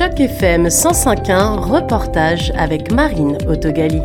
[0.00, 4.00] Choc FM 105.1, reportage avec Marine Autogali.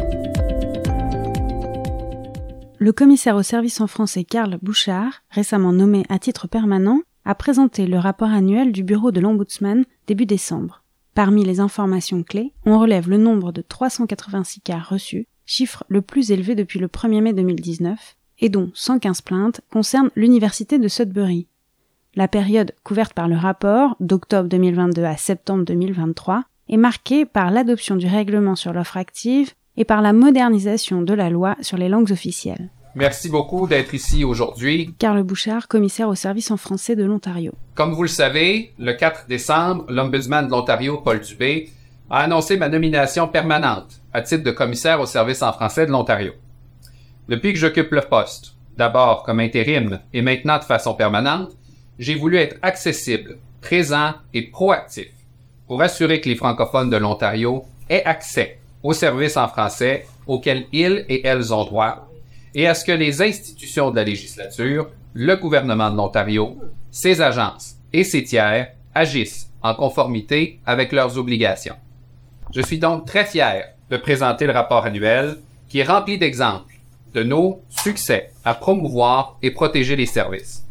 [2.77, 7.87] Le commissaire au service en français Karl Bouchard, récemment nommé à titre permanent, a présenté
[7.87, 10.84] le rapport annuel du bureau de l'Ombudsman début décembre.
[11.13, 16.30] Parmi les informations clés, on relève le nombre de 386 cas reçus, chiffre le plus
[16.30, 21.48] élevé depuis le 1er mai 2019, et dont 115 plaintes concernent l'université de Sudbury.
[22.18, 27.98] La période couverte par le rapport, d'octobre 2022 à septembre 2023, est marquée par l'adoption
[27.98, 32.13] du règlement sur l'offre active et par la modernisation de la loi sur les langues
[32.13, 32.70] officielles.
[32.95, 34.95] Merci beaucoup d'être ici aujourd'hui.
[34.98, 37.52] Carl Bouchard, commissaire au service en français de l'Ontario.
[37.73, 41.70] Comme vous le savez, le 4 décembre, l'Ombudsman de l'Ontario, Paul Dubé,
[42.09, 46.31] a annoncé ma nomination permanente à titre de commissaire au service en français de l'Ontario.
[47.27, 51.58] Depuis que j'occupe le poste, d'abord comme intérim et maintenant de façon permanente,
[51.99, 55.12] j'ai voulu être accessible, présent et proactif
[55.67, 61.06] pour assurer que les francophones de l'Ontario aient accès aux services en français auxquels ils
[61.09, 62.09] et elles ont droit
[62.56, 66.58] et à ce que les institutions de la législature, le gouvernement de l'Ontario,
[66.89, 71.75] ses agences et ses tiers agissent en conformité avec leurs obligations.
[72.53, 76.75] Je suis donc très fier de présenter le rapport annuel qui est rempli d'exemples
[77.14, 80.64] de nos succès à promouvoir et protéger les services.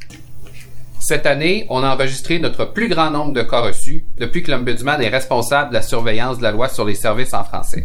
[1.07, 5.03] Cette année, on a enregistré notre plus grand nombre de cas reçus depuis que l'Ombudsman
[5.03, 7.85] est responsable de la surveillance de la loi sur les services en français.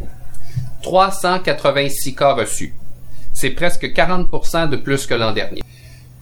[0.83, 2.73] 386 cas reçus.
[3.33, 5.61] C'est presque 40 de plus que l'an dernier.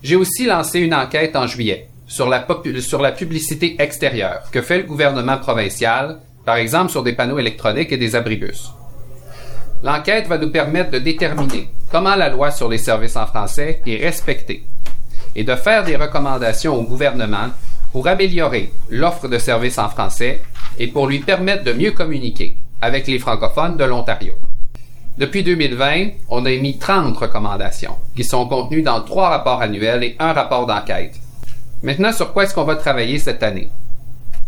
[0.02, 2.48] J'ai aussi lancé une enquête en juillet sur la,
[2.80, 7.92] sur la publicité extérieure que fait le gouvernement provincial, par exemple sur des panneaux électroniques
[7.92, 8.72] et des abribus.
[9.84, 14.04] L'enquête va nous permettre de déterminer comment la loi sur les services en français est
[14.04, 14.64] respectée
[15.36, 17.50] et de faire des recommandations au gouvernement
[17.92, 20.42] pour améliorer l'offre de services en français
[20.78, 24.34] et pour lui permettre de mieux communiquer avec les francophones de l'Ontario.
[25.18, 30.16] Depuis 2020, on a émis 30 recommandations qui sont contenues dans trois rapports annuels et
[30.20, 31.16] un rapport d'enquête.
[31.82, 33.70] Maintenant, sur quoi est-ce qu'on va travailler cette année?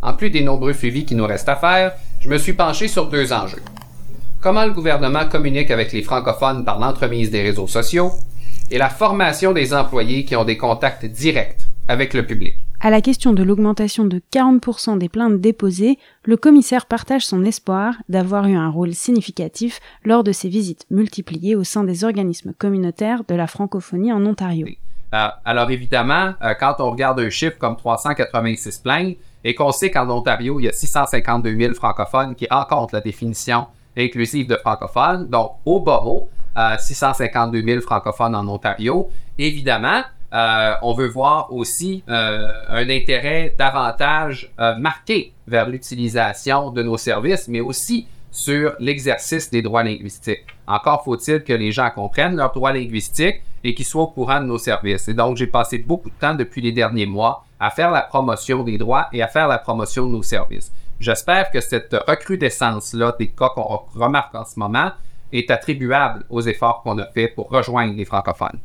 [0.02, 3.08] En plus des nombreux suivis qui nous restent à faire, je me suis penché sur
[3.08, 3.64] deux enjeux.
[4.42, 8.12] Comment le gouvernement communique avec les francophones par l'entremise des réseaux sociaux
[8.72, 12.56] et la formation des employés qui ont des contacts directs avec le public.
[12.82, 17.96] À la question de l'augmentation de 40% des plaintes déposées, le commissaire partage son espoir
[18.08, 23.24] d'avoir eu un rôle significatif lors de ses visites multipliées au sein des organismes communautaires
[23.28, 24.66] de la francophonie en Ontario.
[25.14, 29.92] Euh, alors évidemment, euh, quand on regarde un chiffre comme 386 plaintes et qu'on sait
[29.92, 33.66] qu'en Ontario, il y a 652 000 francophones qui rencontrent la définition
[33.98, 36.30] inclusive de francophones, donc au barreau,
[36.78, 39.10] 652 000 francophones en Ontario.
[39.38, 40.04] Évidemment,
[40.34, 46.98] euh, on veut voir aussi euh, un intérêt davantage euh, marqué vers l'utilisation de nos
[46.98, 50.46] services, mais aussi sur l'exercice des droits linguistiques.
[50.68, 54.46] Encore faut-il que les gens comprennent leurs droits linguistiques et qu'ils soient au courant de
[54.46, 55.08] nos services.
[55.08, 58.64] Et donc, j'ai passé beaucoup de temps depuis les derniers mois à faire la promotion
[58.64, 60.72] des droits et à faire la promotion de nos services.
[61.00, 64.92] J'espère que cette recrudescence-là des cas qu'on remarque en ce moment
[65.32, 68.60] est attribuable aux efforts qu'on a faits pour rejoindre les francophones.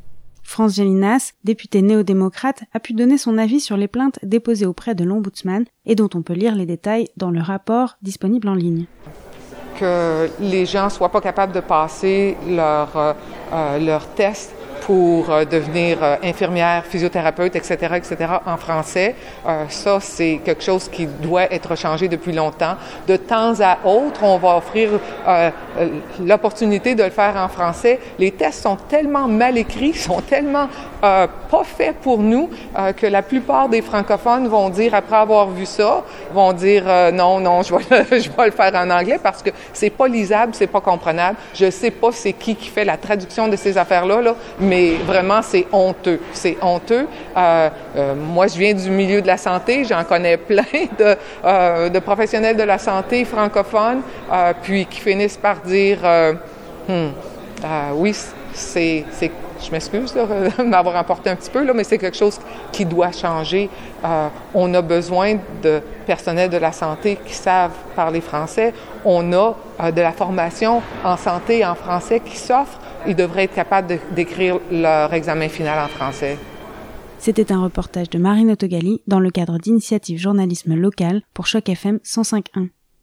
[0.45, 5.03] France Gélinas, député néo-démocrate, a pu donner son avis sur les plaintes déposées auprès de
[5.03, 8.85] l'Ombudsman et dont on peut lire les détails dans le rapport disponible en ligne.
[9.81, 13.13] Que les gens soient pas capables de passer leur, euh,
[13.53, 14.54] euh leur test
[14.85, 19.15] pour euh, devenir euh, infirmière, physiothérapeute, etc., etc., en français.
[19.47, 22.75] Euh, ça, c'est quelque chose qui doit être changé depuis longtemps.
[23.09, 24.91] De temps à autre, on va offrir
[26.21, 27.99] l'opportunité de le faire en français.
[28.19, 30.69] Les tests sont tellement mal écrits, sont tellement
[31.01, 32.49] pas faits pour nous
[32.97, 36.03] que la plupart des francophones vont dire, après avoir vu ça,
[36.33, 39.91] vont dire non, non, je vais, je vais le faire en anglais parce que c'est
[39.91, 41.37] pas lisable, c'est pas comprenable.
[41.55, 44.97] Je sais pas c'est qui qui fait la traduction de ces affaires-là, là, mais mais
[45.07, 46.21] vraiment, c'est honteux.
[46.33, 47.07] C'est honteux.
[47.37, 49.85] Euh, euh, moi, je viens du milieu de la santé.
[49.85, 50.65] J'en connais plein
[50.99, 54.03] de, euh, de, professionnels de la santé francophones,
[54.63, 55.99] puis qui finissent par dire,
[56.89, 57.11] hmm,
[57.95, 58.17] oui,
[58.53, 59.05] c'est
[59.65, 62.39] je m'excuse de m'avoir emporté un petit peu, là, mais c'est quelque chose
[62.73, 63.71] qui doit changer.
[64.53, 68.75] on a besoin de personnel de la santé qui savent parler français.
[69.05, 69.55] On a
[69.93, 75.13] de la formation en santé en français qui s'offre ils devraient être capables d'écrire leur
[75.13, 76.39] examen final en français.
[77.19, 81.99] C'était un reportage de Marine Autogali dans le cadre d'initiative journalisme local pour Choc FM
[82.05, 82.69] 105.1.